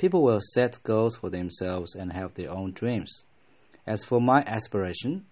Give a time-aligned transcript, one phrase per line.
[0.00, 3.26] people will set goals for themselves and have their own dreams.
[3.86, 5.26] As for my aspiration,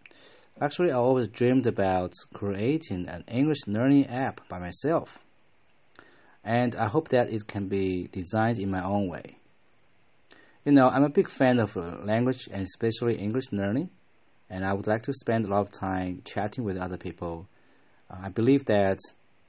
[0.60, 5.24] actually, I always dreamed about creating an English learning app by myself.
[6.44, 9.38] And I hope that it can be designed in my own way.
[10.66, 13.88] You know, I'm a big fan of language and especially English learning,
[14.50, 17.48] and I would like to spend a lot of time chatting with other people.
[18.10, 18.98] Uh, I believe that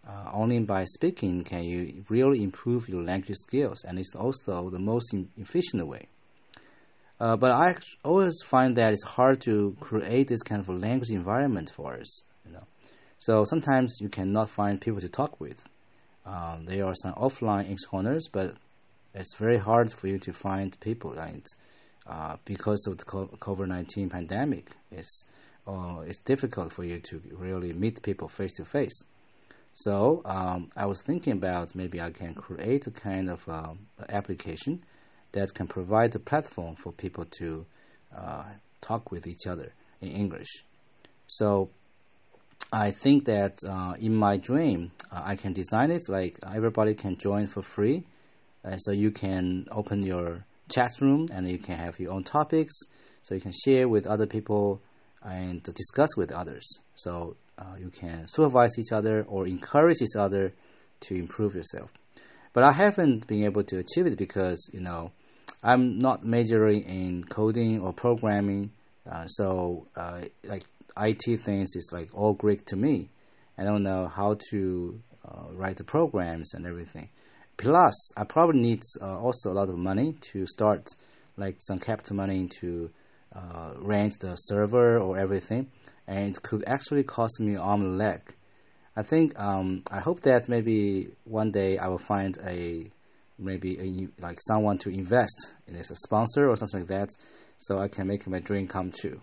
[0.07, 4.79] uh, only by speaking can you really improve your language skills, and it's also the
[4.79, 6.07] most efficient way.
[7.19, 11.09] Uh, but I always find that it's hard to create this kind of a language
[11.09, 12.23] environment for us.
[12.45, 12.63] You know,
[13.17, 15.61] so sometimes you cannot find people to talk with.
[16.25, 18.55] Um, there are some offline corners, but
[19.13, 21.45] it's very hard for you to find people, right?
[22.07, 25.25] Uh, because of the COVID nineteen pandemic, it's
[25.67, 29.03] uh, it's difficult for you to really meet people face to face.
[29.73, 33.73] So um, I was thinking about maybe I can create a kind of uh,
[34.09, 34.83] application
[35.31, 37.65] that can provide a platform for people to
[38.15, 38.43] uh,
[38.81, 39.71] talk with each other
[40.01, 40.65] in English.
[41.27, 41.69] So
[42.71, 47.47] I think that uh, in my dream, I can design it like everybody can join
[47.47, 48.03] for free.
[48.63, 52.75] Uh, so you can open your chat room and you can have your own topics.
[53.23, 54.81] So you can share with other people
[55.23, 56.65] and discuss with others.
[56.95, 60.53] So uh, you can supervise each other or encourage each other
[61.01, 61.91] to improve yourself.
[62.53, 65.11] But I haven't been able to achieve it because you know
[65.63, 68.71] I'm not majoring in coding or programming.
[69.09, 70.63] Uh, so uh, like
[70.97, 73.09] IT things is like all Greek to me.
[73.57, 77.09] I don't know how to uh, write the programs and everything.
[77.57, 80.87] Plus, I probably need uh, also a lot of money to start,
[81.35, 82.89] like some capital money to
[83.35, 85.67] uh, rent the server or everything,
[86.07, 88.21] and it could actually cost me arm and leg.
[88.95, 92.89] I think um, I hope that maybe one day I will find a
[93.37, 97.09] maybe a, like someone to invest in as a sponsor or something like that,
[97.57, 99.21] so I can make my dream come true.